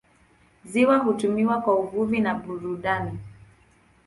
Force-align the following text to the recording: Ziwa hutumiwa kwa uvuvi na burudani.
Ziwa 0.65 0.97
hutumiwa 0.97 1.61
kwa 1.61 1.75
uvuvi 1.79 2.19
na 2.19 2.33
burudani. 2.35 3.17